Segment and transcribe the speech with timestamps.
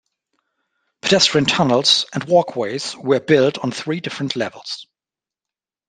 [1.03, 4.87] Pedestrian tunnels and walkways were built on three different levels.